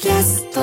[0.00, 0.60] キャスト。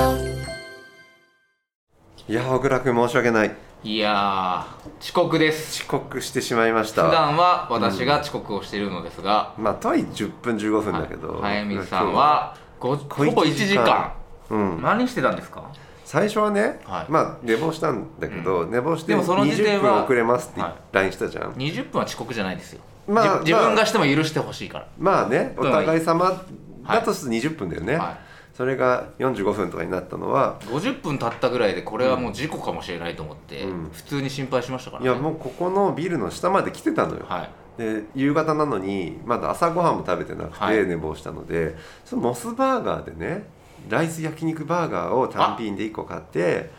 [2.30, 3.54] いや小倉君申し訳ない。
[3.84, 5.84] いやー遅刻です。
[5.84, 12.56] 遅刻してしまいまし普た段は私が遅刻をしているのですが、まあとはいえ10分15分だけど、早水さんは。
[12.80, 14.14] ごほぼ1時間。
[14.50, 14.82] うん。
[14.82, 15.70] 何してたんですか？
[16.06, 17.12] 最初はね、はい。
[17.12, 20.74] まあ寝坊したんだけど、寝坊してでもその時点は20分遅れますってはい。
[20.94, 25.72] LINE したじゃん、20分は遅刻じゃないですよ、まあ自自分がしても許してほしいから、まあねおうん。
[25.74, 26.42] 互い様
[26.88, 28.18] だとすると20分だよね、は
[28.56, 33.90] それが45分とかになったのは50分経ったぐらいでこれはもう事故かもしれないと思って、うん。
[33.92, 37.50] 普通に心配しましたから、ね、いやもうここのビルの下まで来てたのよ、はい。
[37.78, 40.78] で夕方なのにまだ朝ごはんも食べてなくはい。
[40.78, 43.44] て寝坊したので、そのモスバーガーでね
[43.90, 46.72] ライス焼肉バーガーを単品で1個買って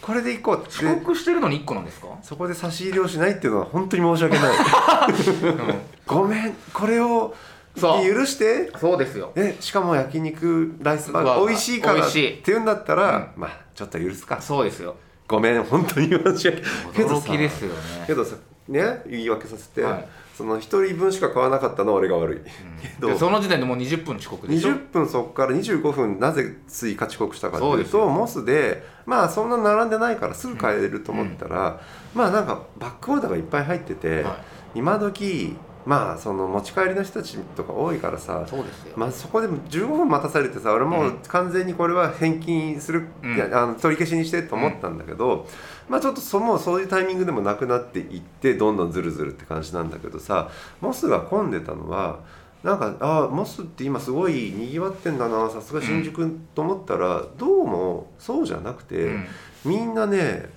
[0.00, 0.68] これで1個って。
[0.68, 4.54] 遅刻してるのに1個なんですか、そこで差し入れをしないっていうのは本当に申し訳ない。
[6.06, 7.34] ごめんこれを
[7.80, 8.70] 許して。
[8.78, 9.32] そうですよ。
[9.36, 12.06] えしかも焼肉ライスバーガバー美味しいから。
[12.06, 14.40] って言うんだったら、まあちょっと許すか。
[14.40, 14.96] そうですよ。
[15.26, 16.62] ごめん本当に申し訳。
[16.94, 17.74] 驚さきですよね。
[18.06, 18.36] けどさ
[18.68, 20.08] ね言い訳させて、はい。
[20.38, 22.38] その1人分しか買わなかったのは俺が悪い、
[22.80, 31.80] け どでその時点でもう20分遅刻でしょ？20分そこから25分なぜ追加遅刻したかっていうとモスでまあそんな並んでないからすぐ帰れると思ったら、
[32.14, 34.36] まあなんかバックオーダーがいっぱい入ってて、は
[34.76, 35.56] 今時
[35.88, 43.36] まあその持ち帰りの人たちとか多いからさそうですよ、まあ、そこでも15分待たされてさ俺もう完全にこれは返金する、うん。
[43.36, 45.48] いやあの取り消しにしてと思ったんだけど、
[45.88, 50.50] まあちょっとそもうそういうタイミングでもなくなっていってどんどんずるずるって感じなんだけどさ
[50.82, 52.18] モスが混んでたのは
[52.62, 59.26] なんかああモスって今すごいにぎわってんだなさすが新宿と思ったら、どうもそうじゃなくて、うん。
[59.64, 60.50] みんなね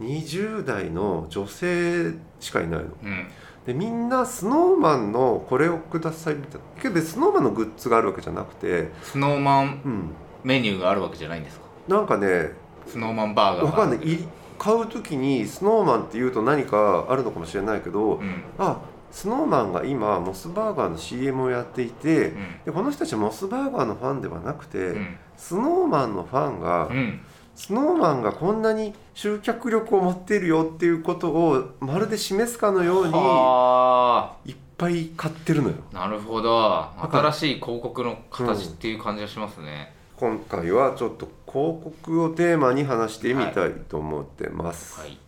[0.00, 2.86] 20代の女性しかいないの。
[3.04, 3.28] うん
[3.68, 8.88] でみんなスノーマンのこれをくださいみたいなけどスノーマンのグッズがあるわけじゃなくて。
[9.02, 10.10] スノーマンうん。
[10.42, 11.66] メニューがあるわけじゃないんですか？
[11.86, 12.52] なんかね
[12.86, 13.98] スノーマンバーガーわかんない。
[14.10, 14.24] い
[14.58, 18.42] 買う時にスノーマンって言うと何かあるのかもしれないけど、うん。
[18.56, 22.60] あスノーマンが今モスバーガーの CM をやっていて、うん。
[22.64, 25.16] でこの人たちモスバーガーのファンではなくて、うん。
[25.36, 27.20] スノーマンのファンが、うん
[27.58, 34.36] スノーマンがこんなに集客力を持っているよっていうことをまるで示すかのようにはあ。
[34.46, 35.74] いっぱい買ってるのよ。
[35.92, 36.86] なるほど。
[37.10, 45.18] 新しい広告の形っていう感じがしますね、今回はちょっと広告をテーマに話してみたいと思ってます、はい。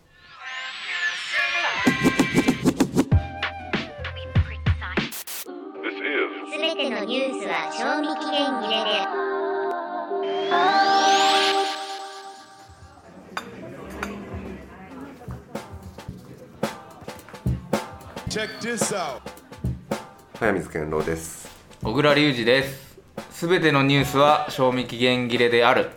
[6.52, 8.90] すべてのニュースは賞味期限切れで
[18.30, 18.46] 早
[20.52, 21.48] 水健郎です。
[21.82, 23.00] 小倉隆二です。
[23.32, 25.90] すべてのニュースは賞味期限切れである。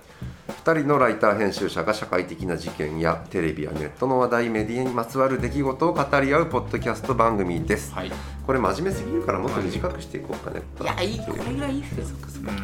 [0.65, 8.07] 2人のライター編集者が社会的な事件やテレビやネットの話題メディアにまつわる出来事を語り合うポッドキャスト番組です、はい。
[8.07, 8.11] い
[8.47, 10.63] これ真面目すぎるからもっと短くしていこうかね。
[10.83, 12.07] やいいこれぐらいいいっすよ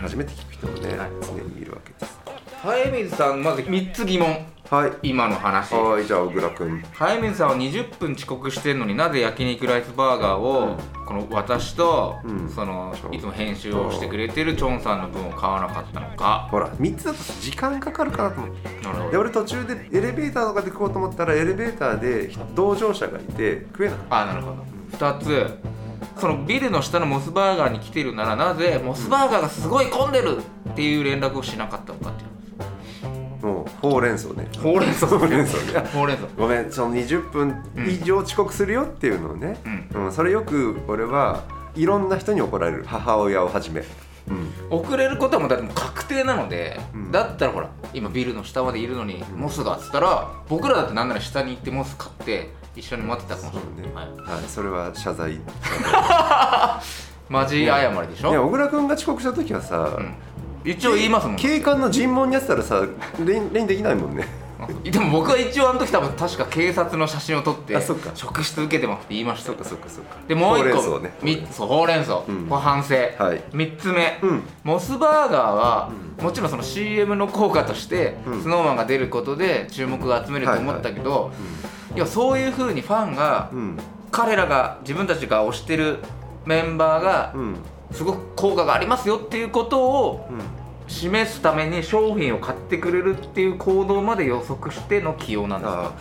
[0.01, 4.45] 初めて聞く人もね、はい常にいるわけです早水さんまず3つ疑問。
[4.69, 4.91] はい。
[5.01, 5.73] 今の話。
[5.73, 6.83] はいじゃあ小倉君。
[6.93, 10.77] 早水さんは20分遅刻してんのになぜ焼肉ライスバーガーを、
[11.07, 12.49] この私と、うん。
[12.49, 16.49] そのいつも編集をしてくれてるチョンさんの分を買わなかったのか。
[16.51, 24.97] ほら3つだと時間かかるかなと思ってなるほで俺途中でエレベーターとかで食おうと思ったらエレベーターで同乗者がいて食えなかっあなるほど。
[24.97, 25.59] 2つ。
[26.17, 30.39] そのビルの下のモスバーガーに来てるならなぜモスバーガーがすごい混んでる
[30.71, 32.29] っていう連絡をしなかったのかっていう。
[32.29, 32.38] た
[33.41, 34.47] もうほうれん草ね。
[34.61, 35.07] ほうれん草。
[35.07, 35.87] ほうれん草ね。
[35.93, 36.27] ほうれん草。
[36.37, 39.57] ごめんその20分以上遅刻するよっていうのをね、
[39.93, 40.05] うん。
[40.05, 40.11] うん。
[40.11, 41.43] それよく俺は
[41.75, 42.83] いろんな人に怒られる。
[42.85, 43.81] 母親をはじめ、
[44.27, 47.11] うん、遅れることはもうだってもう確定なので、うん。
[47.11, 55.39] だったらほら今ビルの下までいるのに、モスがっつったら僕らだってなんなら下に行ってモス買って一緒に待ってたかもしれない、はい、はい、それは謝罪。
[57.29, 60.15] マジ謝りでしょ、ね小倉君が遅刻した時はさ、うん
[60.63, 62.85] 一応言いますもん警官の尋問にやってたらさ
[63.23, 64.25] 連連できないもんね。
[64.83, 68.11] でも僕は一応あの時多分確か警察の写真を撮ってあそっか。
[68.13, 69.53] 職質受けてますって言いました。
[69.53, 70.17] よそっかそっかそっか。
[70.27, 70.81] でもう一個。
[70.81, 71.13] ほうれん草ね。
[71.23, 72.45] みそうほうれん草、うん。
[72.47, 73.41] これ反省、はい。
[73.53, 74.43] 3つ目、うん。
[74.63, 75.89] モスバーガーは、
[76.21, 78.41] もちろんその CM の効果として、うん。
[78.41, 81.31] スノーマンが出ることで注目が集めると思ったけど、
[81.95, 83.77] いやそういうふうにファンが、うん。
[84.11, 85.99] 彼らが自分たちが推してる
[86.45, 87.55] メンバーがうん
[87.91, 90.39] すごく効果がありますよっていうことをうん。
[90.89, 95.69] 示すために商品を買ってくれるっていう行動まで予測しての起用なんです。
[95.71, 95.93] あか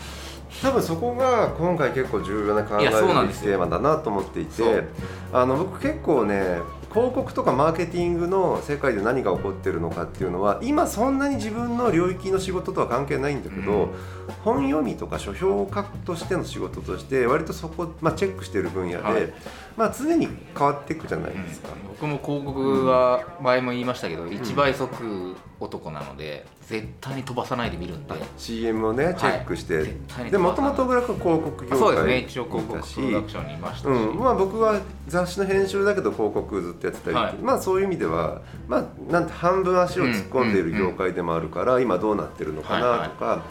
[0.62, 4.85] 多分そこが今回結構重要な考えるテーマだなと思っていて
[5.32, 6.58] あの僕結構ね
[6.90, 13.88] 広告とかマーケティングの世界で何が起こってるのかっていうのは今そんなに自分の領域の仕事とは関係ないんだけど、うん。
[14.44, 19.32] 本読みとか書評家としての仕事として割とそこ、まあ、チェックしてる分野で、はい。
[19.76, 21.69] まあ、常に変わっていくじゃないですか。
[21.88, 32.19] 僕も広告は前も言いましたけど、1倍速男なので絶対に飛ばさないで見るんで、CM をねチェックして、絶対にでもともと僕ら広告業界そうですね。
[32.19, 32.94] 一応広告にいたし。
[32.94, 34.19] プロダクションにいましたし、うん。
[34.19, 37.35] まあ、僕は雑誌の編集だけど広告ずっとやってたり、はい。
[37.37, 43.44] まあそういう意味では、まあ、なんて半分足を突っ込んでいる業界でもあるから、今どうなってるのかなとか、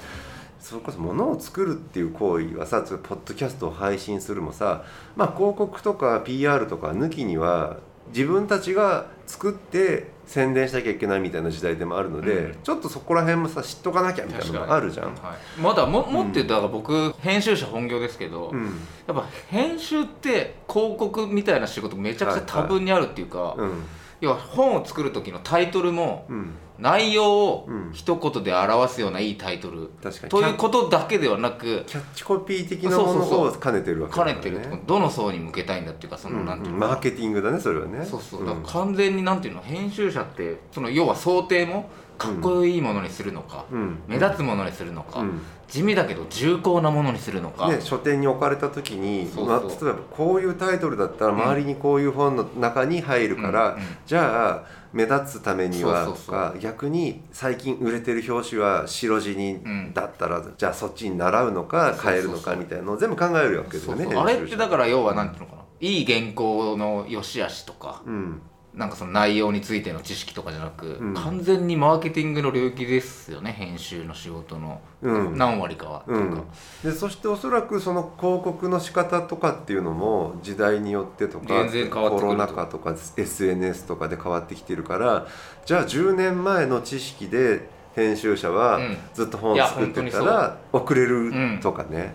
[0.60, 4.84] それこそ物を作るっていう行為はさポッドキャストを配信するもさ、
[5.16, 7.78] まあ、広告とか PR とか抜きには
[8.10, 12.56] 自分たちが作って宣伝しなきゃいけないみたいな時代でもあるので、うん。
[12.62, 15.16] ちょっとそこら辺もさ知っとかなきゃみたいなのもあるじゃん。
[15.16, 18.66] はい、まだももっと言ったら僕編集者本業ですけど、うん。
[19.08, 23.84] やっぱ編集って広告みたいな仕事めちゃくちゃ多分にあるっていうか、うん
[24.22, 26.52] 要は本を作る時のタイトルもうん。
[26.80, 30.30] 内容をうん一言で表すようないいタイトル、確かに。
[30.30, 36.78] ということだけではなくキャッチコピー的なものそうそうそを兼ねてるわけだから兼ねてるどの層に向けたいんだっていうかその、なんていうの？
[36.78, 38.06] マーケティングだねそれはね。
[38.06, 38.46] そうそう、ん。
[38.46, 39.62] だから完全になんていうの？
[39.64, 44.00] 編集者ってその要は想定もかっこいいものにするのか、うん。
[44.08, 45.42] 目立つものにするのか、うん。
[45.68, 49.48] 地味だけど重厚なものにするのか、ね、書店に置かれた時にそうそう。
[49.48, 64.24] まあ、例えばこういうタイトルだったら周りにこういう本の中に入るから、うんうんじゃあ目立つためにはとか逆に最近売れてる表紙は白地にんだったら、じゃあそっちに習うのか変えるのかみたいなのを全部考えるわけですよねそうそう。
[64.24, 65.62] あれってだかから要はなんていうのかな。
[65.80, 68.42] いい原稿の良し悪しとか、うん
[68.78, 71.14] なんかその内容についての知識とかじゃなく、うん。
[71.16, 74.82] 完全にマーケティングの領域ですよね編集の仕事の。
[75.02, 75.38] うん。
[75.38, 76.44] 何割かは、うんとか
[76.84, 82.28] でそしておそらくその広告の仕方とかっていうのも時代によってとか全然変わってくると。
[82.28, 85.28] コロナ禍とか SNS とかで変わってきてるから
[85.66, 88.98] じゃあ10年前の知識で編集者はうん。
[89.16, 92.14] ずっと本いや作ってた本ら遅れるとかね、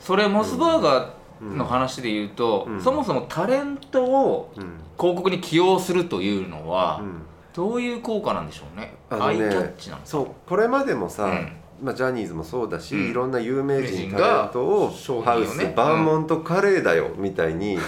[0.00, 2.82] それモスバーガーの話で言うと、うん。
[2.82, 4.80] そもそもタレントをうん。
[4.98, 7.22] 広告に起用するというのは、うん。
[7.54, 8.94] どういう効果なんでしょうね？
[9.10, 11.52] ねアイキャッチなそうこれまでもさ、うん。
[11.82, 13.10] まあ、ジャニーズもそうだし、うん。
[13.10, 14.90] いろんな有名人タレントを
[15.22, 17.78] ハウス、バーモントカレーだよみたいに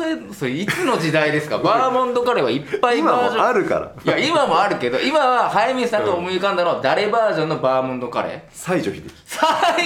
[0.00, 1.58] 例えそれいつの時代ですか？
[1.62, 3.92] バーモントカレーはいっぱい今もあるから。
[4.04, 8.40] いや今もあるけど今は早見さんが思い浮かんだのは誰バージョンのバーモントカレー？
[8.52, 9.10] 西城秀樹。
[9.26, 9.40] 最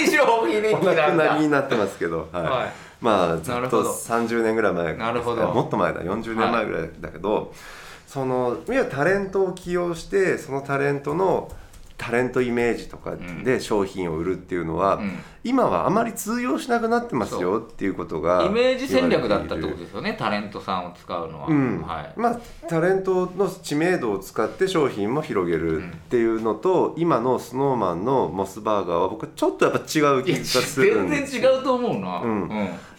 [0.05, 0.17] 初秀
[0.61, 2.43] 樹お亡くなりになってますけど、はい。
[2.43, 2.71] はい。
[3.01, 3.89] まあずっとなるほど。
[3.91, 4.93] 30年ぐらい前。
[4.95, 5.43] なるほど。
[5.47, 6.01] もっと前だ。
[6.01, 7.53] 40年前ぐらいだけど、
[8.07, 11.49] そのいわゆるタレントを起用してそのタレントの
[11.97, 15.19] タレントイメージとかで商品を売るっていうのは、うん。
[15.43, 21.81] 今はあまり通用しなくなってますよっていうことがイメージ戦略だったってことですよねタレントさんを使うのは、うん。
[21.81, 22.13] はい。
[22.15, 32.21] まあタレントの知名度を使って商品も広げるっていうのと、今のスノーマンのモスバーガーは僕ちょっとやっぱ違う気がするん全です然違うと思うな。
[32.21, 32.49] うん。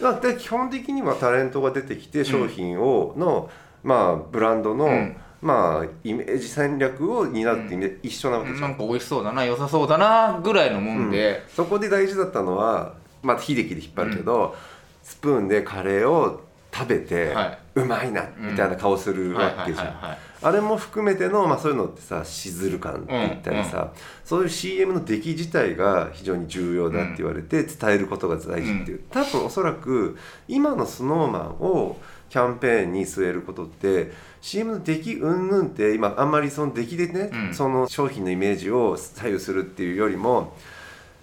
[0.01, 3.51] だって基本的にはタレントが出てきて商品をの、
[3.85, 14.57] まあブランドの、うんまあイメージ戦略を担うっていう意味で一緒なわけじゃん、なんか美味しそうだな良さそうだなぐらいのもんで、そこで大事だったのはまあ秀樹で引っ張るけど、
[15.03, 16.43] スプーンでカレーを
[16.73, 17.59] 食べて、はい。
[17.79, 23.93] うまいなみたいな顔するわけじゃん、あれも含めての、まあ、そういうのってさしずる感って言ったりさ、
[24.25, 37.55] そういう CM の出来自体が非常に重要だって言われて伝えることが大事っていう、多分おそらく今の SnowMan をキャンペーンに据えることって CM の出来云々って今あんまりその出来でね、うん。
[37.55, 40.53] その商品のイメージを左右するっていうよりも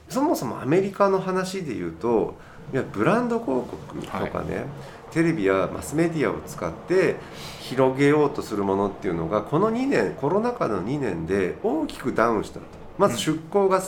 [0.09, 2.35] そもそもアメリカの話で言うと
[2.73, 4.65] いやブランド広告とかね、
[5.11, 7.15] テレビやマスメディアを使って
[7.59, 12.65] 広げようとするものっていうのがこの2年コロナ禍の2年で大きくダウンしたと。
[12.97, 13.81] まず出向が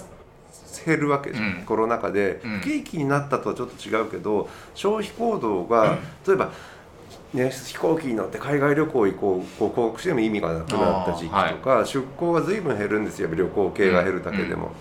[0.86, 1.66] 減るわけじゃん、うん。
[1.66, 2.40] コロナ禍で。
[2.44, 2.60] うん。
[2.60, 6.52] 不景気になったとはちょっと違うけど消費行動が例えば
[7.38, 14.72] ね、飛行機に乗って海外旅行行こうこう広告しても意味がなくなった時期とか、出向が随分減るんですよ旅行系が減るだけでも。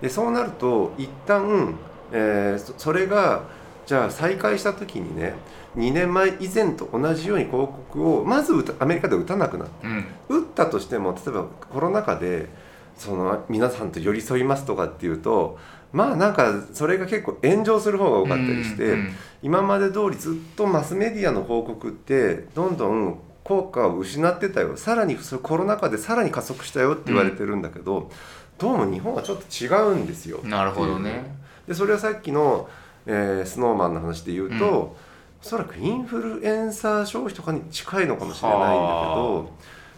[0.00, 1.74] でそうなると一旦、
[2.12, 3.42] えーそれが
[3.86, 5.34] じゃあ再開した時にね
[5.76, 9.88] 2年前以前と同じように広告をまずアメリカで打たなくなった。
[9.88, 12.48] うん打ったとしても例えばコロナ禍で
[12.96, 15.58] その皆さんと寄り添いますとかっていうと
[15.92, 24.76] まあなんかそれが結構炎上する方が多かったりして、うんうん今まで通りずっとマスメディアの報告ってどんどん効果を失ってたよ。
[24.76, 28.08] さらにそれコロナ禍でさらに加速したよって言われてるんだけど、
[28.56, 30.38] どうも日本はちょっと違うんですよ。
[30.44, 31.24] なるほどね。
[31.66, 32.68] でそれはさっきの、
[33.04, 34.96] えー、スノーマンの話で言うと、お
[35.42, 39.50] そらくインフルエンサー消費とかに近いのかもしれないんだけはど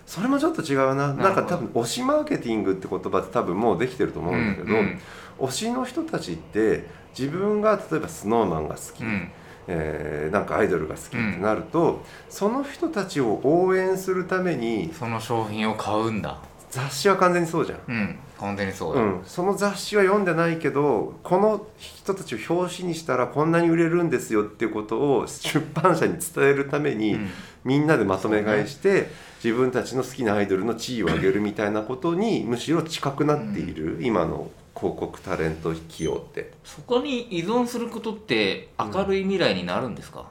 [0.07, 1.13] それもちょっと違うな。
[1.15, 5.01] なんか多分推しマーケティングって言葉って多分もうできてると思うんだけど、うんうん。
[5.39, 6.85] 推しの人たちって
[7.19, 9.31] 自分が例えばスノーマンが好き、うん。
[9.67, 16.39] えーなんかアイドルが好きってなると、その人たちを応援するためにその商品を買うんだ。
[16.71, 17.79] 雑誌は完全にそうじゃん。
[17.89, 27.31] うん完全にそうだ、うん、その雑誌は読んでないけどこの人たちを表紙にしたらこんなに売れるんですよっていうことを出版社に伝えるために、うん。
[27.65, 29.09] みんなでまとめ買いして、
[29.45, 36.53] 自分たちの好きなアイドルの地位を上げるみたいなことにむしろ近くなっている、今の広告タレント起用って。
[36.65, 40.25] そこに依存することって明るい未来になるんですか、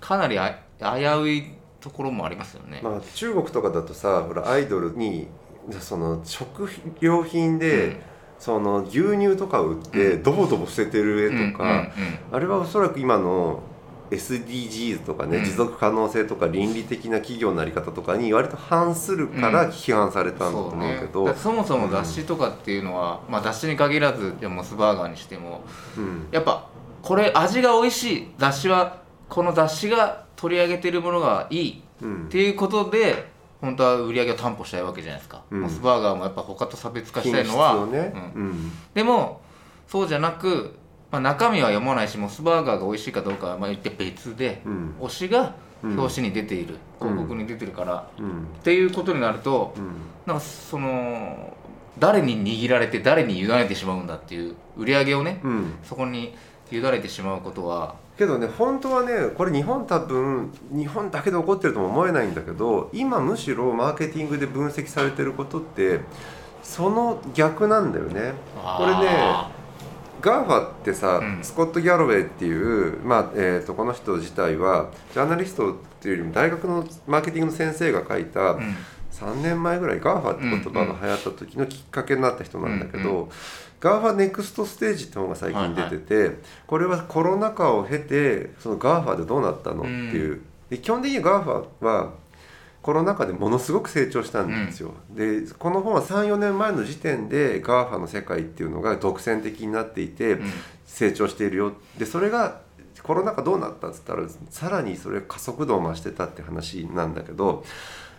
[0.00, 1.44] かなりあ危うい
[1.82, 5.28] ところもありますよね、まあ、中国とかだとさほらアイドルに
[5.80, 6.66] その食
[7.00, 7.96] 料品で、うん。
[8.38, 11.88] その牛乳とかを売ってドボドボ捨ててる絵とか、うんうんうん。
[12.32, 13.62] あれはおそらく今の
[14.10, 15.44] SDGs とかね、うん。
[15.44, 21.26] 持続可能性とか倫理的な企業の在り方とかに割と反するから批判されたんだと思うけど、そうね。
[21.26, 25.62] だってそもそも雑誌とかっていうのは、まあ、雑誌に限らずじゃあモスバーガーにしても
[25.96, 26.26] うん。
[26.30, 26.68] やっぱ
[27.02, 32.24] これ味が美味しい雑誌はこの雑誌が取り上げてるものがいいうん。
[32.26, 35.60] っていうことで本当は売り上げを担保したいわけじゃないですか、うん。
[35.62, 38.42] モスバーガーもやっぱ他と差別化したいのは、をね、うん。
[38.42, 38.72] うん。
[38.92, 39.40] でも
[39.88, 40.74] そうじゃなく、
[41.14, 44.94] まあ、中身は読まないしモスバーガーが美味しいかどうかはまあ言って別で、うん。
[45.00, 45.98] 推しがうん。
[46.00, 47.08] 表紙に出ている、うん。
[47.10, 48.42] 広告に出てるから、うん。
[48.42, 49.92] っていうことになるとうん。
[50.26, 51.56] なんかその
[52.00, 55.74] 誰に握られて誰に委ねてしまうんだっていう売り上げをね、うん。
[55.84, 56.34] そこに
[56.72, 66.00] 委ねてしまうことはけどね本当はねこれ日本多分日本だけで起こってるとも思えないんだけど今むしろマーケティングで分析されてることって
[66.62, 68.32] その逆なんだよね。
[68.56, 69.63] これね
[70.24, 71.38] あ GAFA ってさ、うん。
[71.42, 78.76] スコット・ギャロウェイっていう、まあえー、とこの人自体はジャーナリストっていうよりも大学のマーケティングの先生が書いた、ーうん。
[79.12, 83.28] 3年前ぐらい GAFA って言葉が流行った時のきっかけになった人なんだけど、うん
[83.84, 90.40] GAFA ネクストステージって本が最近出てて、これはコロナ禍を経てその GAFA でどうなったのっていう、
[90.70, 92.14] で基本的に GAFA は
[92.84, 100.52] コロナ禍でものすごく成長したんですよ、でこの本は34年前の時点で GAFA の世界っていうのが独占的になっていて、うん。
[100.94, 101.72] 成長しているよ。
[101.98, 102.60] でそれが
[103.02, 107.64] コロナ禍どうなったっつったらさらにそれ加速度を増してたって話なんだけど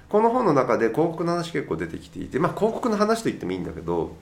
[0.10, 4.16] この本の中で広告の話結構出てきていてまあ広告の話と言ってもいいんだけど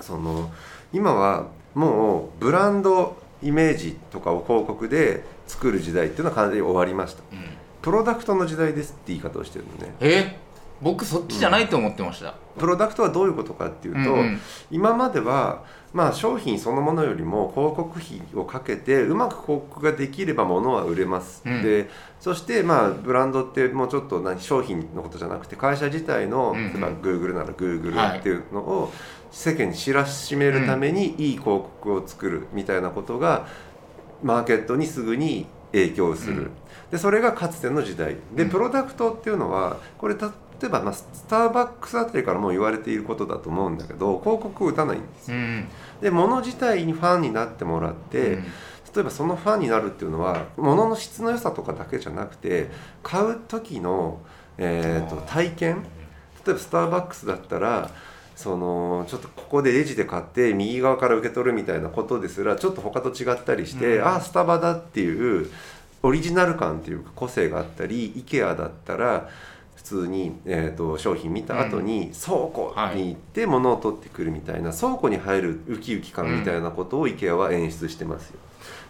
[0.00, 0.52] その
[0.92, 7.22] 今はもうブランドイメージとかを広告で作る時代っていうのは完全に終わりました。
[7.32, 9.94] うんプロダクトの時代ですって言い方をしてるのね。
[10.00, 10.38] え？
[10.80, 14.40] 僕そっちじゃないと思ってました、プロダクトはどういうことかっていうと、うんうん。
[14.68, 15.62] 今までは、
[15.92, 21.62] まあ、商品そのものよりも広告費をかけてうまく広告ができれば物は売れます、うん。
[21.62, 26.72] でそして、まあ、ブランドってもうちょっと何商品のことじゃなくて会社自体の、うんうん。
[26.72, 27.54] 例えば Google ならはい。
[27.54, 28.92] Google っていうのを
[29.30, 33.46] 世間に知らしめるためにいい広告を作るみたいなことが
[34.24, 36.50] マーケットにすぐに影響する、うん
[36.92, 38.16] でそれがかつての時代。
[38.36, 38.50] でうん。
[38.50, 40.28] プロダクトっていうのはこれ例
[40.64, 45.32] えば、まあ、スターバックスあたりからも言われていることだと思うんだけど広告を打たないんです。
[45.32, 45.68] ようん。
[46.02, 48.44] で物自体にファンになってもらって、うん。
[48.94, 52.70] 例えばそのファンになるっていうのは物の質の良さとかだけじゃなくて
[53.02, 54.20] 買う時の、
[54.58, 55.86] えー、と体験。
[56.44, 57.90] 例えばスターバックスだったら
[58.34, 64.04] そのちょっとここでレジで買って右側から受け取るみたいなことですらちょっと他と違ったりして、うん。
[64.04, 65.50] ああスタバだっていう
[66.02, 69.28] オリジナル感っていうか個性があったり IKEA だったら
[69.74, 78.38] 普通に、えー、と商品見た後に倉庫に行って物を取ってくるみたいな倉庫に入るウキウキ感みたいなことを IKEA は演出してますよ。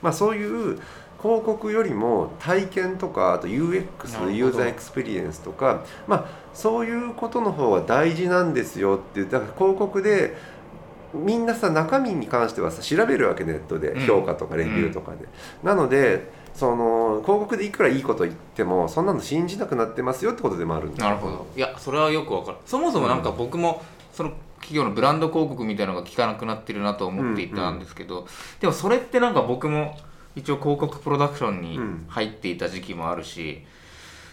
[0.02, 0.78] まあ、そういう
[1.22, 10.36] 広告よりも体験とかあと UX ユーザーエクスペリエンスとか、まあ、そういうことの方が大事なんですよっていうだから広告で
[11.14, 13.92] みんなさ中身に関してはさ調べるわけネットで。
[13.92, 14.06] うん。
[14.06, 15.28] 評価とかレビューとかで、
[15.62, 21.04] なのでその広告でいくらいいこと言ってもそんなの信じなくなってますよってことでもあるんだ。
[21.04, 21.46] なるほど。
[21.56, 22.58] いやそれはよくわかる。
[22.66, 23.82] そもそもなんか僕も
[24.12, 28.26] その企業のブランド広告みたいなのが効かなくなってるなと思っていたんですけど、
[28.60, 29.96] でもそれってなんか僕も
[30.36, 33.64] 一応広告プロダクションにうん入っていた時期もあるし、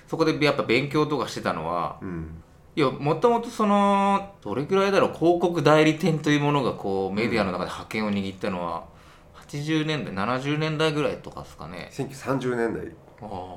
[0.07, 2.43] そこでやっぱ勉強とかしてたのはうん。
[2.75, 8.85] いやもともとそのどれぐらいだろう広告代理店というものがこうメディアの中で覇権を握ったのは、
[9.50, 11.89] 80年代70年代ぐらいとかですかね。
[11.91, 12.91] 1930年代。
[13.22, 13.56] あ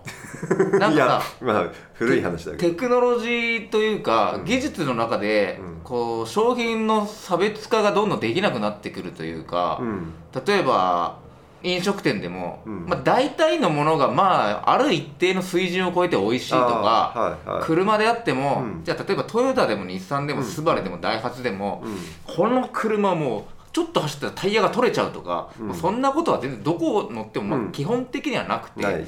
[0.75, 0.79] あ。
[0.79, 2.75] なんかさまあ古い話だけど。
[2.75, 4.45] テクノロジーというか、うん。
[4.45, 5.81] 技術の中で、うん。
[5.85, 10.15] こう商品の差別化がどんどんできなくなってくるというか、うん。
[10.47, 11.19] 例えば
[11.63, 12.87] 飲食店でも、うん。
[12.87, 17.63] まあ、大体のものがまあある一定の水準を超えて美味しいとか、はいはい。
[17.63, 18.85] 車であっても、うん。
[18.85, 20.47] じゃあ例えばトヨタでも日産でもうん。
[20.47, 22.35] スバルでもダイハツでも、うん。
[22.35, 25.75] この車はもうちょっと走ったらタイヤが取れちゃうとか、うん。
[25.75, 27.73] そんなことは全然どこ乗ってもまあうん。
[27.73, 29.05] 基本的にはなくて、ない。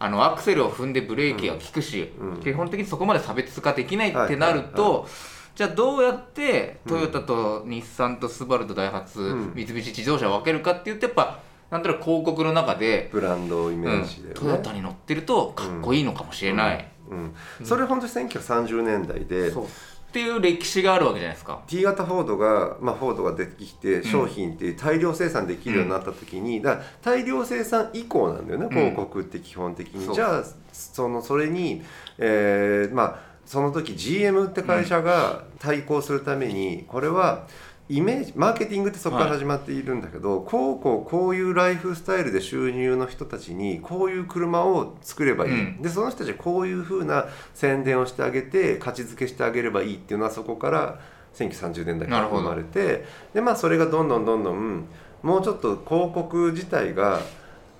[0.00, 2.40] あのアクセルを踏んでブレーキが効くし、うん。
[2.40, 5.08] 基本的にそこまで差別化できないってなると、
[5.54, 9.52] じゃあどうやってトヨタと日産とスバルとダイハツ、うん。
[9.54, 14.34] 三菱自動車を分けるかっていうとやっぱなんとなく広告の中で、ブランドイメうんージで、ね。
[14.34, 17.34] トヨタに乗ってるとかっこいいのかもしれない、うん、
[17.66, 19.66] それ本当に1930年代で、そう
[20.08, 21.60] っていう歴史があるわけじゃないですか。
[21.66, 31.82] T 型フォードが、まあ、フォードが出てきて商品って大量生産できるようになった時に、だから大量生産以降なんだよね広告って基本的に、じゃあそのそれに、
[32.16, 37.46] えーまあその時 GM って会社が対抗するためにこれは
[37.90, 45.82] イメージマーケティングってそこから始まっているんだけど、こうこうこういうライフスタイルで収入の人たちにこういう車を作ればいい、うん。
[45.82, 51.00] でその人たちはこういうふうな宣伝をしてあげて価値づけしてあげればいいっていうのはそこから
[51.34, 54.84] 1930年代から生まれてでまあそれがどんどんどんどん
[55.22, 57.20] もうちょっと広告自体が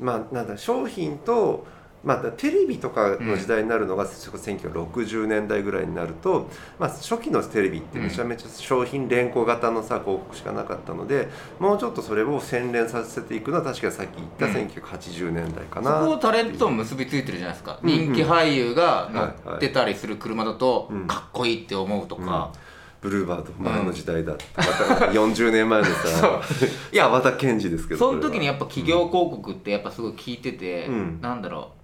[0.01, 1.67] まあなんだ商品と
[2.05, 11.29] まあ、テレビとかの時代になるのが、それこそ1960年代ぐらいになると、まあ、初期のテレビってめちゃめちゃ商品連呼型のさ広告しかなかったので
[11.59, 17.99] もうちょっとそれを洗練させていくのは確かにさっき言った1980年代かそな、こをタレントと結びついてるじゃないですか、うんうん。
[18.13, 22.53] 人気俳優が乗ってたりする車だとうんかっこいいって思うとか、
[23.01, 26.41] ブルーバード前の時代だった、また40年前のさ
[26.93, 31.21] いや和田賢治ですけどその時にやっっぱ企業広告ってやっぱすごい聞いてて、うん。
[31.21, 31.78] なんだろう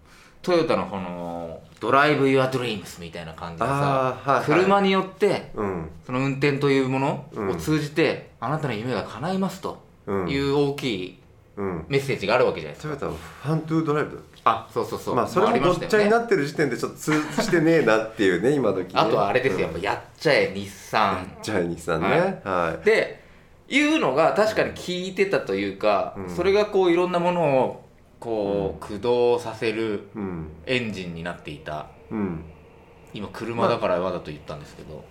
[0.44, 4.44] トヨタのこの「Drive Your Dreams」みたいな感じでさ、はいはい。
[4.44, 5.90] 車によってうん。
[6.06, 7.50] その運転というものうん。
[7.50, 10.28] を通じて、あなたの夢が叶いますとうん。
[10.28, 11.18] いう大きい
[11.56, 11.84] うん。
[11.88, 15.14] メッセージがあるわけじゃないですか、トヨタは Fun to Drive あそうそうそう。
[15.14, 18.80] まあそれもごっちゃになってる時点でちょっと通じてねえなっていうね今時。
[18.82, 19.80] ね あとはあれですよ、やっうん。
[19.80, 21.26] ぱやっちゃえ日産。
[21.42, 22.40] じゃあ日産ね。
[22.44, 23.24] はで
[23.68, 26.28] いうのが確かに聞いてたというか、うん。
[26.28, 27.84] それがこういろんなものを
[28.24, 30.08] こう駆動させる
[30.64, 31.88] エンジンになっていた。
[32.10, 32.42] うん。
[33.12, 35.04] 今車だからわざと言ったんですけど、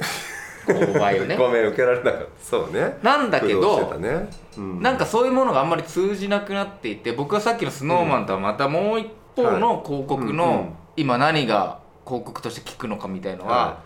[0.65, 1.37] 購買をね。
[1.37, 2.27] ごめん受けられなかった。
[2.43, 2.97] そうね。
[3.03, 4.27] なんだけどたね。
[4.57, 4.81] うん。
[4.81, 13.83] なんかそういうものがあんまり通じなくなっていて僕はさっきのスノーマンとはまたもう一方の広告の今何が広告として効くのかみたいのはは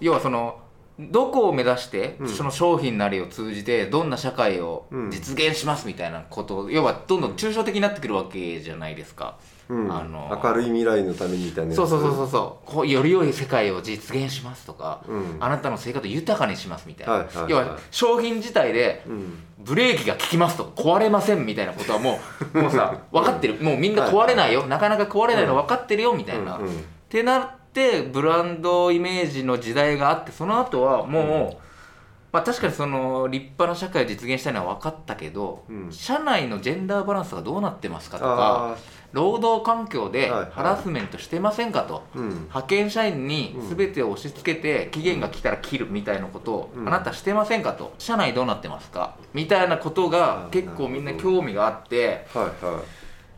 [0.00, 0.58] 要はその
[0.98, 2.28] どこを目指してうん。
[2.28, 5.10] その商品なりを通じてどんな社会をうん。
[5.10, 9.36] 実現しますみたいなことを要はどんどん抽象的になってくるわけじゃないですか。
[9.68, 9.92] うん。
[9.92, 12.70] あの明るい未来のためにみたいなそうそうそうそうそう。
[12.70, 15.36] こうより良い世界を実現しますとか、うん。
[15.40, 17.50] あなたの生活を豊かにしますみたいな、はいはいはい。
[17.50, 19.38] 要は商品自体でうん。
[19.58, 22.20] ブレーキが効きますと壊れませんみたいなことはも
[22.52, 23.54] う もうさ分かってる。
[23.62, 26.84] もうみんな壊れないよ、なかなか壊れないの分かってるよみたいな、っうんうん。
[27.08, 27.63] てなって
[28.12, 31.64] ブランドイメージの時代があってその後はもう、
[32.32, 35.92] まあ確かにその立派な社会を実現したいのは分かったけど、うん。
[35.92, 38.76] 社内のジェンダーバランスがどうなってますかとかあ
[39.12, 40.50] 労働環境ではいはい。
[40.50, 42.28] ハラスメントしてませんかと、ーうん。
[42.28, 46.88] 派遣社員に全てを押し付けて期限が来たら切るみたいなことをうん。
[46.88, 47.94] あなたしてませんかと。
[47.98, 49.14] 社内どうなってますか。
[49.32, 52.26] みたいなことがあ結構みんな興味があって。
[52.34, 52.82] はいはい。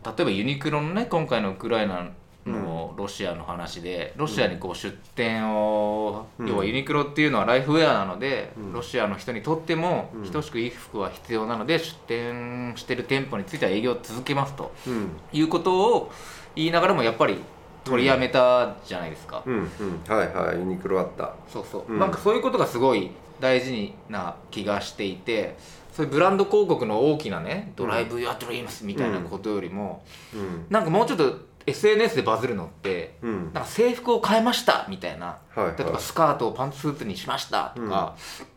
[0.06, 2.08] 例えばユニクロのね今回のウクライナ
[2.50, 6.48] のロシアの話でロシアにこう出店をうん。
[6.48, 8.72] 要はユニクロっていうのはライフウェアなのでうん。
[8.72, 10.30] ロシアの人にとってもうん。
[10.30, 15.10] 等しくいい服は必要なので出店してる店舗については営業を続けますとうん。
[15.32, 16.12] いうことを
[16.54, 17.38] 言いながらもやっぱり
[17.84, 19.42] 取りやめたじゃないですか。
[19.46, 19.54] うん。
[19.54, 19.68] うん。
[20.08, 20.58] はいはい。
[20.58, 21.34] ユニクロあった。
[21.48, 21.98] そうそう、うん。
[21.98, 25.56] なんかそういうことがすごい大事な気がしていて
[25.92, 30.02] そういうブランド広告の大きなね「Drive Your Dreams」みたいなことよりも、
[30.34, 30.66] うん。
[30.70, 33.44] なんかもうちょっと SNS でバズるのってうん。
[33.52, 35.26] なんか制服を変えましたみたいな。
[35.26, 35.74] はいはい。
[35.76, 38.16] 例えばスカートをパンツスーツにしましたとか、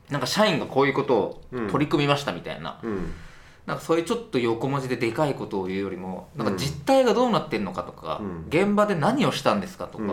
[0.09, 1.41] なんか社員がこういうことを
[1.71, 3.13] 取り組みましたみたいな、うん。
[3.65, 8.45] なんかそういうちょっと横文字ででかいことを言うよりもなんか実態がどうなってんのかとか、うん。
[8.49, 10.09] 現場で何をしたんですかとか、うん。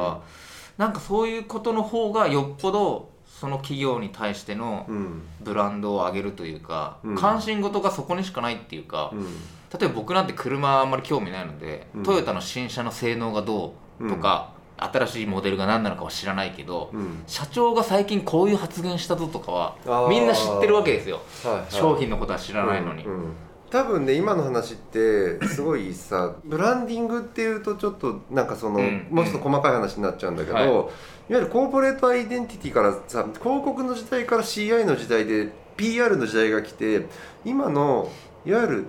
[0.78, 5.22] なんかそういうことの方がよっぽどその企業に対してのうん。
[5.42, 7.14] ブランドを上げるというか、うん。
[7.16, 9.26] 関心事がそこにしかないっていうか、うん
[9.72, 12.02] 例えば僕なんて車あんまり興味ないので、うん。
[12.02, 17.22] トヨタの新車の性能がどうとか、新しいモデルが何なのかは知らないけど、うん。
[17.26, 21.22] 社長が最近こういう発言したぞとかはみんな知ってるわけですよ。
[21.42, 21.64] はいはい。
[21.70, 23.32] 商品のことは知らないのに、うんうん。
[23.70, 29.08] 多分ね今の話ってすごいさブランディングっていうとちょっとなんかその、うん。
[29.10, 30.66] もうちょっと細かい話になっちゃうんだけど、はい。
[30.66, 30.86] い、わ
[31.30, 37.06] ゆるコーポレートアイデンティティからさ広告の時代から CI の時代で PR の時代が来て
[37.44, 38.10] 今の
[38.44, 38.86] いわゆる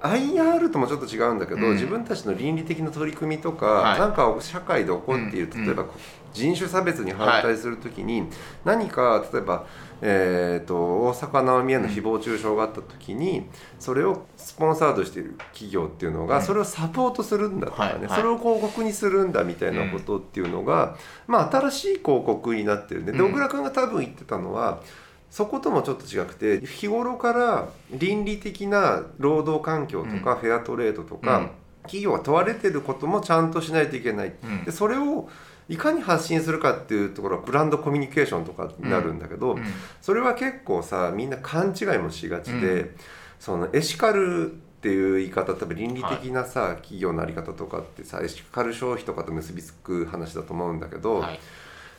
[0.00, 1.72] IR ともちょっと違うんだけど、うん。
[1.72, 3.98] 自分たちの倫理的な取り組みとか、はい。
[3.98, 5.86] なんか社会で起こっている、うん例えば
[6.30, 8.24] 人種差別に反対するときに、
[8.64, 9.66] 何か例えば、
[10.02, 13.48] えー、と大坂なおみへの誹謗中傷があったときに
[13.80, 16.42] それをスポンサードしている企業っていうのが、うん。
[16.44, 18.06] それをサポートするんだとかね、はい。
[18.06, 18.20] はい。
[18.20, 23.12] それを広告にするんだみたいなことっていうのが、まあ、新しい広告になってるね。
[23.12, 23.30] でうん。
[23.30, 24.82] 小倉君が多分言ってたのは
[25.30, 31.50] そこともちょっと違くて日頃から倫理的な労働環境とか、フェアトレードとか、うん。
[31.82, 34.64] 企業が問われてることもちゃんとしないといけない、うん。
[34.64, 35.28] でそれを
[35.68, 39.64] いかに発信するかっていうところはブランドコミュニケーションとかになるんだけど、うん。
[40.00, 42.90] それは結構さみんな勘違いもしがちで、う
[43.38, 51.40] そのエシカルっていう言い方多分倫理的なさ、企業のあり方とかってさエシカル消費とかと結びつく話だと思うんだけど、はい。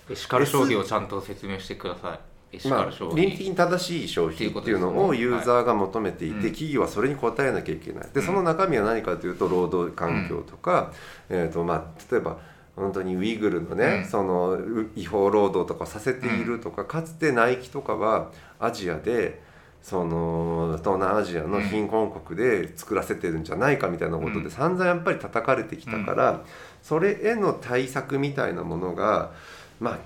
[0.10, 2.20] エシカル消費をちゃんと説明してください
[2.68, 8.08] まあ倫理的に正しい消費っていうのをユーザーが求めていて、企業はそれに応えなきゃいけない。
[8.14, 10.92] でその中身は何かというと労働環境とか、
[11.30, 12.40] えーとまあ、例えば
[12.76, 14.10] 本当にウイグルのね、うん。
[14.10, 19.42] そのう違法労働とかさせているとか、かつてナイキとかはアジアで
[19.82, 24.44] その東南アジアの貧困国で作らせてるんじゃないかみたいなことうん。
[24.44, 26.44] で散々やっぱり叩かれてきたから、
[26.82, 29.32] それへの対策みたいなものが
[29.80, 30.00] まあ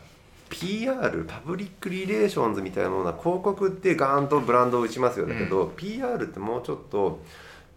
[0.53, 5.25] PR パブリックリレーションズみたいなものは広告ってガーンとブランドを打ちますよ。
[5.25, 7.19] だけど、PR ってもうちょっと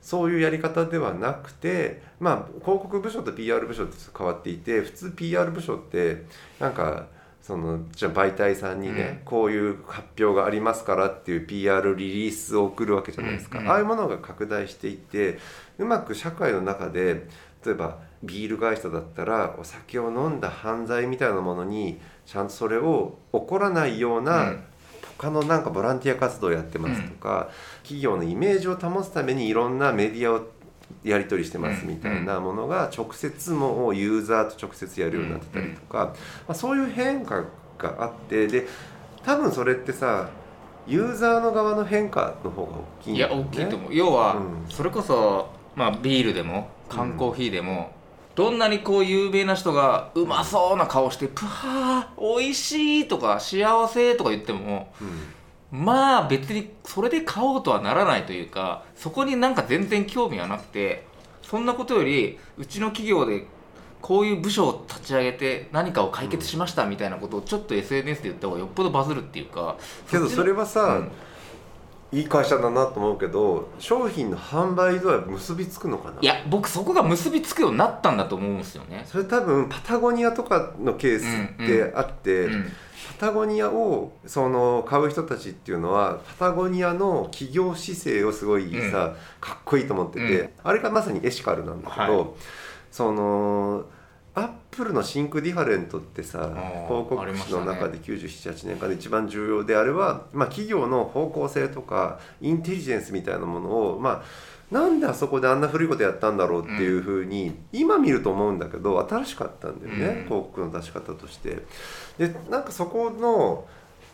[0.02, 6.22] そういうやり方ではなくてまあ広告部署と PR 部署って変わっていて普通 PR 部署って
[6.60, 7.06] なんか
[7.42, 13.70] そのじゃあ媒体さんにね、こういう発表がありますからっていう PR リリースを送るわけじゃないですか、うんうん。
[13.70, 15.38] ああいうものが拡大していって
[15.78, 17.28] うまく社会の中で
[17.64, 24.64] 例えばビール会社だったらお酒を飲んだ犯罪みたいなものにちゃんとそれを起こらないような、うん。
[25.18, 27.48] 他のなんかボランティア活動をやってますとか、
[27.82, 30.46] 企業のイメージを保つためにいろんなメディアを
[31.02, 36.14] やり取りしてますみたいなものが直接もうユーザーと直接やるようになってたりとか、
[36.46, 37.44] まあ、そういう変化
[37.78, 38.66] があってで
[39.24, 40.28] 多分それってさ
[40.86, 43.94] ユーザーの側の変化の方が大きいんいや大きいと思う。
[43.94, 44.70] 要は、うん。
[44.70, 47.90] それこそ、まあ、ビールでも缶コーヒーでも、
[48.36, 55.08] どんなにこう有名な人がうまそうな顔して「プハー美味しい」とか「幸せ」とか言ってもうん。
[55.72, 61.06] まあ別にそれで買おうとはならないというかそこになんか全然興味はなくて
[61.42, 63.46] そんなことよりうちの企業で
[64.00, 69.76] こういう部署を立ち上げて何かを解決しましたみたいなことをちょっと SNS で言った方がよっぽどバズるっていうか
[70.08, 71.12] けどそれはさ、うん
[72.12, 76.20] いい会社だなと思うけど商品の販売とは結びつくのかな？
[76.20, 79.04] いや僕そこが結びつくようになったんだと思うんですよね。
[79.06, 81.24] それ多分パタゴニアとかのケース
[81.64, 82.72] ってあって、うん。
[83.18, 90.50] パタゴニアをその買う人たちっていうのはパタゴニアの企業姿勢をすごいさ、かっこいいと思ってて、うん。
[90.62, 92.28] あれがまさにエシカルなんだけど、はい。
[92.90, 93.84] その
[94.36, 104.22] アップルの Think Different ってさー広告誌の中で978年間で一番重要であれは、まあ、企業の方向性とかインテリジェンスみたいなものをまあ
[104.70, 111.62] なんであそこであんな古いことやったんだろうっていうふうに、今見ると思うんだけど新しかったんだよね、うん広告の出し方として。
[112.18, 113.64] でなんかそこの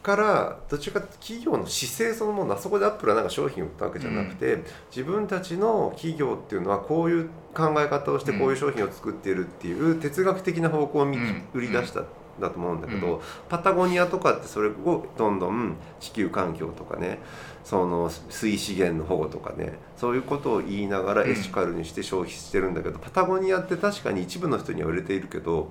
[0.03, 8.39] からどちらか企業の姿勢そのものあそこでアップルはなんか商品を売ったわけじゃなくて、自分たちの企業っていうのはこういう考え方をしてうん。
[8.41, 11.07] こういう商品を作っているっていう哲学的な方向を
[11.55, 12.07] 売り出したん
[12.41, 17.19] だと思うんだけど、うパタゴニアとかってそれをどんどん地球環境とかね
[17.63, 21.31] その水資源の保護とかねそういうことを言いながらうん。
[21.31, 25.71] エシカルにして消費してるんだけど、パタゴニアって確かに一部の人には売れているけど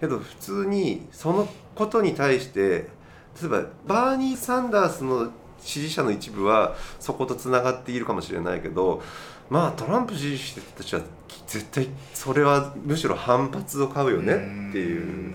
[0.00, 3.01] けど普通にそのことに対して
[3.40, 9.02] 例えばバーニー・サンダースの支持者の一部はそことつながっているかもしれないけど
[9.48, 11.02] まあトランプ支持してる人たちは
[11.46, 15.34] 絶対それはむしろ反発を買うよねっていう。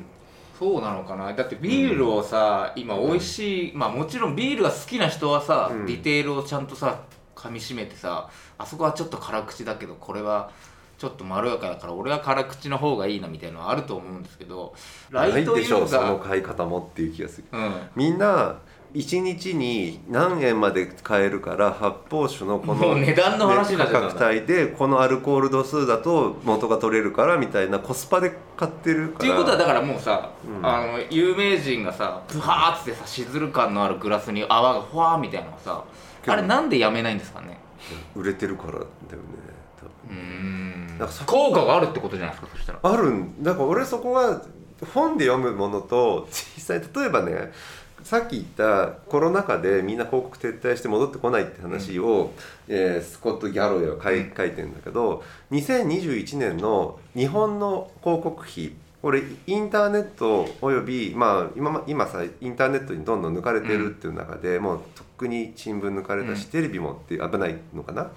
[0.57, 1.31] そうなのかな。
[1.33, 5.85] だってビールをさ、今美味しいまあもちろんビールが好きな人はさ、うん。
[5.85, 7.01] ディテールをちゃんとさ
[7.35, 10.49] 噛みしめてさあそこはちょっと辛口だけどこれは
[10.97, 14.73] ちょっとまろやかだから俺は辛口の方がいいなみたいなのはあると思うんですけど
[15.11, 17.47] ライトないでしょうそのー買い方もっていう気がする。
[17.51, 17.73] うん。
[17.95, 18.55] みんな
[18.93, 29.17] 1日に何円まで買えるから発泡酒のこの値段の話価格帯でこのアルコール度数だと元が取れるからみたいなコスパで買ってるから。
[29.17, 30.65] っていうことはだからもうさ、うん。
[30.65, 35.83] あの有名人がさプハーってさしずる感のあるグラスに泡がふわーみたいなのさ
[36.25, 37.59] あれなんでやめないんですかね？
[38.15, 38.87] 売れてるからだよね
[39.77, 40.17] 多分。
[40.17, 40.23] うー
[40.83, 42.79] んなんかそ効果があるってことじゃないですかそしたら。
[42.81, 44.41] あるんだから俺そこは
[44.93, 47.51] 本で読むものと実際例えばね
[48.03, 52.31] さっき言ったコロナ禍でみんな広告撤退して戻ってこないって話を、
[52.67, 66.49] えースコット・ギャロウェイは書い,、書いてるんだけど2021年の日本の広告費これインターネットおよび、まあ、今ま今さインターネットにどんどん抜かれてるっていう中で、もうとっくに新聞抜かれたし、うん。
[66.49, 68.11] テレビもって危ないのかな？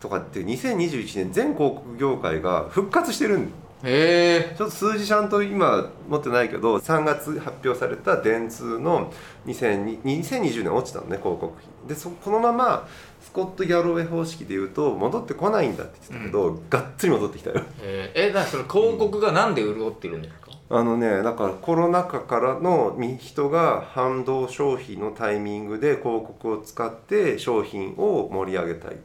[0.00, 3.52] とかって2021年全広告業界が復活してるん。
[3.84, 4.54] へえ。
[4.56, 9.12] ちょっと数字ちゃんと今持ってないけど3月発表された電通の
[9.46, 11.64] 2020 2020年落ちたのね広告費。
[11.86, 12.88] でそこのまま
[13.20, 17.62] スコット・ギャロウェイ方式で言うと戻ってこないんだって言ってたけど、がっつり戻ってきたよ。
[17.80, 18.12] え。
[18.14, 28.90] ー、えだからそれ広告がなんで潤ってるんですか、あのねだからコロナ禍からのみ人が反動消費のタイミングで広告を使って商品を盛り上げたい。
[28.90, 28.96] は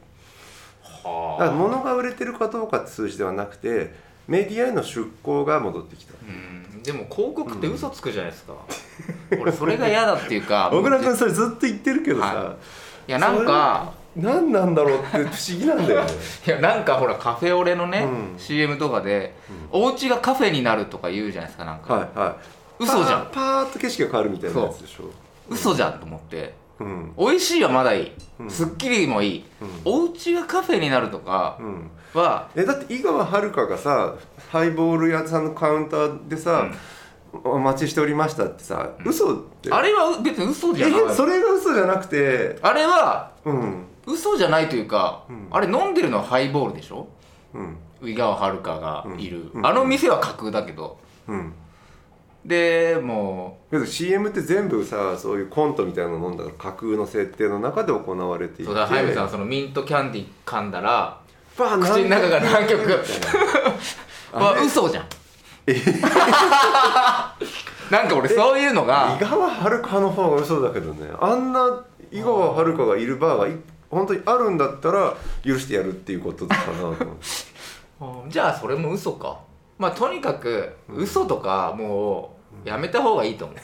[1.04, 3.94] だから物が売れてるかどうかって数字ではなくて
[4.26, 6.14] メディアへの出向が戻ってきた。
[6.22, 6.82] うん。
[6.82, 8.54] でも広告って嘘つくじゃないですか、
[9.40, 12.56] 俺それが嫌だっていうか 小倉君いそれずっと言ってるけどさ、は
[13.06, 16.10] やなんか何なんだろうって不思議なんだよね。
[16.46, 18.38] いやなんかほらカフェオレのね、うん。
[18.38, 19.34] CM とかで、
[19.72, 22.36] お家がカフェになるとか言うじゃないですかなんか、はいは
[22.80, 22.84] い。
[22.84, 23.26] 嘘じゃん。
[23.26, 25.04] パーパーッと景色が変わるみたいなやつでしょ。
[25.48, 27.14] 嘘じゃんと思ってうん。
[27.16, 28.50] 美味しいはまだいい、うん。
[28.50, 29.44] すっきりもいい、
[29.84, 31.90] お家がカフェになるとかうん。
[32.14, 34.14] は、えだって井川遥がさ
[34.50, 36.68] ハイボール屋さんのカウンターでさ、
[37.42, 43.86] お待ちしておりましたってさ、嘘ってあれは別に嘘じゃないえそれが嘘じゃなくてあれはうん。
[44.06, 45.48] 嘘じゃないというか、うん。
[45.50, 47.08] あれ飲んでるのはハイボールでしょ？
[47.54, 47.76] うん。
[48.08, 49.66] 井川遥がいる、うん。
[49.66, 50.98] あの店は架空だけど。
[51.28, 51.52] うん
[52.44, 58.72] でもけど CM って全部さそういうコントみたいなの飲んだから架空の設定の中で行われていうて。
[58.72, 61.20] そうだハイムさんそのミントキャンディー噛んだら
[61.56, 61.62] 口
[62.02, 62.98] の中が南極は
[64.32, 65.04] あれ嘘じゃん。
[67.90, 69.16] なんか俺そういうのが。
[69.20, 71.10] 井川遥の方が嘘だけどね。
[71.20, 73.52] あんな井川遥がいるバーがい
[73.90, 77.04] 本当にあるんだったら許してやるっていうことかなと思って。
[78.00, 79.38] うんじゃあそれも嘘か。
[79.78, 82.33] まあとにかく嘘とかもう
[82.64, 83.56] やめた方がいいと思う。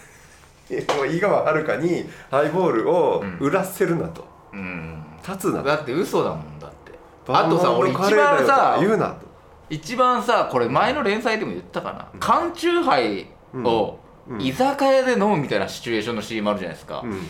[0.70, 5.04] え もう井川遥にハイボールを売らせるなと、うん。
[5.26, 5.68] 立つなと。
[5.68, 6.92] だって嘘だもんだって。
[7.28, 9.26] あとさ俺一番さか言うなと。
[9.68, 13.98] 一番さこれ前の連載でも言ったかな、缶チューハイを
[14.28, 14.40] うん。
[14.40, 17.26] 居酒屋で飲むみたいなシチュエーションの CM あるじゃないですか、うん。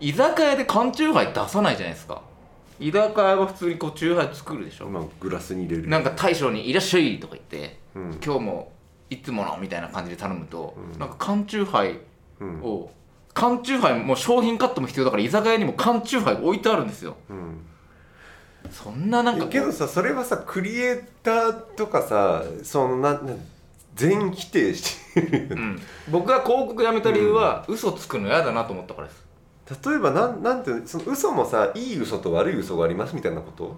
[0.00, 2.20] 居酒屋で缶チューハイ出さないじゃないですか。
[2.78, 5.88] 居酒屋が普通にこうチューハイ作るでしょ、まあグラスに入れる。
[5.88, 8.20] なんか大将に「いらっしゃい」とか言って、うん。
[8.24, 8.72] 今日も
[9.10, 10.98] いつものみたいな感じで頼むと、うん。
[10.98, 11.98] なんか缶チューハイ
[12.40, 12.62] うん。
[12.62, 12.90] を
[13.34, 17.16] 缶チューハイもう商品カットも必要だから居酒屋にも缶チューハイが置いてあるんですよ。
[17.28, 17.66] うん。
[18.70, 23.34] そんななんかけどさそれはさクリエイターとかさそのなな
[23.94, 25.48] 全否定してるよね。
[25.50, 29.26] うん、僕が広告やめた理由は、嘘つくの嫌だなと思ったからです。
[29.88, 33.76] 例えばなんなんていうのその嘘もさいい嘘と悪い嘘がありますみたいなこと？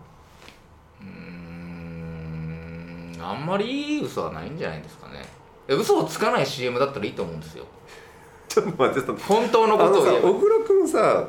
[3.22, 5.24] んあんまりいい嘘はないんじゃないですかね。
[5.68, 7.64] え嘘をつかない CM だったらいいと思うんですよ。
[8.48, 9.22] ちょっと待ってちょっと。
[9.24, 10.28] 本当のことを言えば。
[10.30, 11.28] 小倉君さ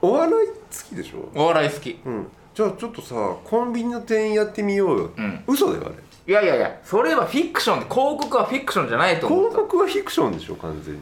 [0.00, 0.54] お笑い好
[0.88, 1.28] きでしょ？
[1.34, 2.00] お笑い好き。
[2.04, 2.26] うん。
[2.54, 5.44] じゃあちょっとさコンビニの店員やってみようよ、うん。
[5.46, 5.94] 嘘だよあれ。
[6.28, 9.38] いやいやいやそれはフィクションで広告はフィクションじゃないと思う。
[9.50, 11.00] 広告はフィクションでしょ完全に。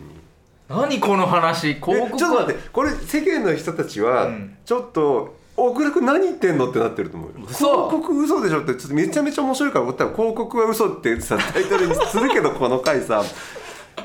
[0.68, 1.74] 何この話？
[1.74, 4.56] 広告はえちょっと待ってこれ世間の人たちはうん。
[4.64, 7.46] ちょっと小倉君何言ってんのってなってると思うよ。
[7.48, 7.88] 嘘。
[7.88, 13.22] 広告嘘でしょってちょっとめちゃめちゃ面白いから思ったら広告は嘘ってさタイトルにするけどこの回さ。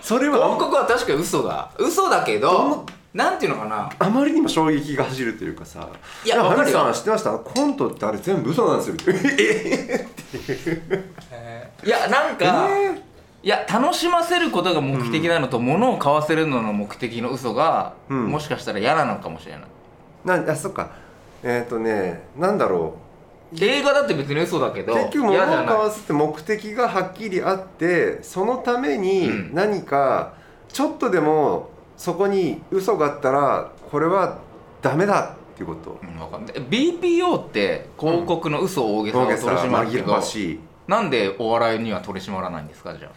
[0.02, 1.72] それは広告は確かに嘘だ。
[1.80, 3.90] 嘘だけどなんていうのかな。
[3.98, 5.90] あまりにも衝撃が走るというかさ。
[6.24, 7.32] いやハルさん知ってました？
[7.32, 8.96] コントってあれ全部嘘なんですよ。
[11.32, 13.02] えいやなんか、え
[13.42, 18.28] いや楽しませることが目的なのと、物を買わせるのの目的の嘘が、うん。
[18.28, 19.62] もしかしたら嫌なのかもしれない。
[20.26, 20.92] なんあそっか
[21.44, 22.96] えっ、とねなんだろ
[23.54, 23.58] う。
[23.64, 29.54] 映画だって別に嘘だけど結局物を買わすって目的がはっきりあってそのためにうん。
[29.56, 30.34] 何か
[30.68, 34.38] ちょっとでもそこに嘘があったらこれは
[34.82, 36.00] ダメだっていうこと。
[36.02, 36.54] うんわかんない。
[36.56, 40.60] BPO って広告の嘘大げさを取り締まるけ紛ど、らわしい。
[40.88, 43.12] なんでお笑いには取り締まらないんですかじゃあ？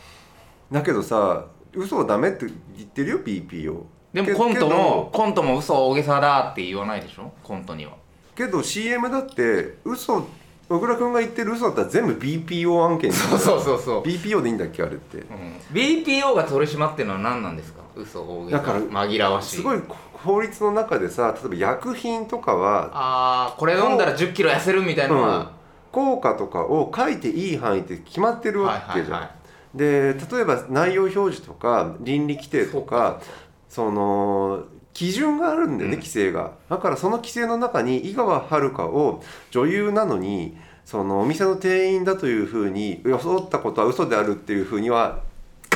[0.74, 3.82] だけどさ嘘はダメって言ってるよ BPO
[4.14, 7.32] けでもコントもコントも嘘大げさだって言わないでしょ？
[7.42, 7.92] コントには
[8.34, 10.26] けど CM だって嘘
[10.68, 13.38] 小倉君が言ってる嘘だったら全部 BPO 案件になる。
[13.38, 15.18] そうそうそう、BPO でいいんだっけあれって。
[15.18, 15.26] うん、
[15.70, 17.82] BPO が取り締まってるのは何なんですか？
[17.94, 19.56] 嘘大げさだから紛らわしい。
[19.56, 19.82] すごい
[20.14, 25.52] 法律の中でさ例えば薬品とかはああこれ飲んだら1 0キロ痩せるみたいなのは、
[25.90, 29.30] 効果とかを書いていい範囲って決まってるわけじゃん、はいはいは
[29.74, 29.78] い。
[29.78, 33.20] で例えば内容表示とか倫理規定とか。
[33.68, 34.64] その
[34.94, 36.00] 基準があるんだよね、うん。
[36.00, 36.52] 規制が。
[36.68, 45.20] だからその規制の中に井川遥を女優なのにそのお店の店員だというふうに装ったことは嘘であるっていうふうには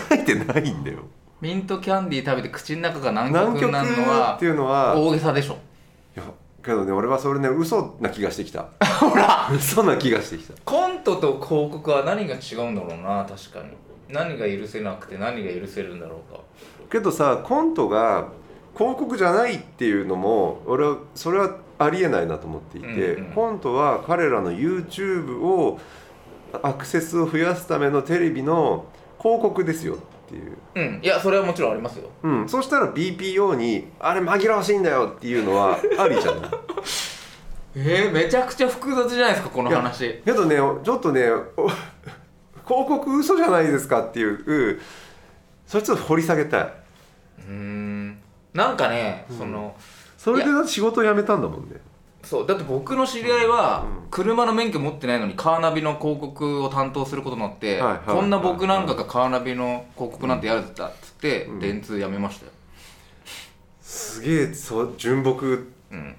[0.09, 0.99] 書いてないんだよ。
[1.41, 5.59] ミントキャンディー食べて口の中が南南極極になるのはっていうのは大げさでしょ。
[6.17, 6.25] いや
[6.65, 8.69] けどね俺はそれね嘘な気がしてきた。
[9.01, 9.49] ほら！
[9.55, 10.55] 嘘な気がしてきた。
[10.65, 13.71] コントと広告は何が違うんだろうな確かに。
[14.09, 16.41] 何が許せなくて何が許せるんだろうか。
[16.91, 18.29] けどさコントが
[18.77, 23.33] 広告じゃないっていうのも俺はそれはありえないなと思っていて、うんうん。
[23.33, 25.79] コントは彼らの YouTube を
[26.63, 28.87] アクセスを増やすためのテレビの
[29.19, 31.01] 広告ですよっていう、うん。
[31.03, 32.09] いやそれはもちろんありますよ。
[32.23, 36.51] うん、そしたら BPO に「あれ紛らわしいんだよ」っていうのはありじゃない？
[37.79, 40.21] えー、めちゃくちゃ複雑じゃないですかこの話。
[40.25, 41.69] けどねちょっとねお
[42.67, 44.81] 広告嘘じゃないですかっていう
[45.67, 46.61] それちょっと掘り下げたい。
[46.63, 48.06] うーん
[48.57, 49.39] なんかね、うん。
[49.39, 49.77] その
[50.19, 51.77] それで仕事を辞めたんだもんね。
[52.23, 54.11] そうだって僕の知り合いは、うん。
[54.11, 58.01] 車の免許持ってないのにカーナビの広告を担当することになって、はいはい。
[58.07, 61.61] こんな僕なんかがカーナビの広告なんてやるんだっつって、うん。
[61.61, 62.53] 電通辞めましたよ、
[63.81, 65.37] すげえそう純朴。
[65.89, 66.17] うん、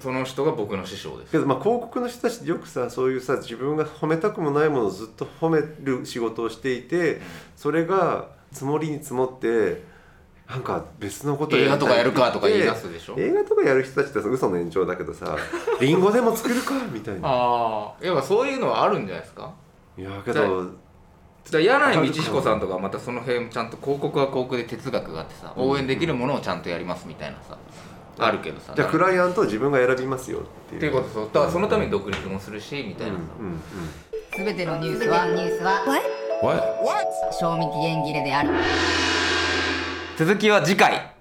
[0.00, 1.32] その人が僕の師匠です。
[1.32, 7.20] けどまあ広告の人たちってよくさそういうさ自分が褒めたくもないものをずっと褒める仕事をしていて
[7.54, 9.82] それが積もりに積もって
[10.50, 13.14] なんか別のこと映画とかやるかとか言い出すすでしょ？
[13.16, 15.36] 映画とかやる人たちってさ嘘の延長だけどさ
[15.80, 17.28] リンゴでも作るかみたいな。
[17.28, 19.52] ああやっぱそういうのはあるんじゃないですか？
[19.96, 20.64] いやけど
[21.44, 27.56] じゃあ柳井道彦さんとかまたその辺ちゃんと広告は広告で哲学があってさ応援できるものをちゃんとやりますみたいなさ、
[28.18, 30.76] あるけどさじゃあクライアントを自分が選びますよっていう。
[30.78, 33.60] っていうことそうだからそのために独立もするしみたいなさ、うんうんうん。
[34.36, 35.80] すべてのニュースはニュースは
[37.38, 38.50] 賞味期限切れである
[40.20, 41.19] 続きは次回。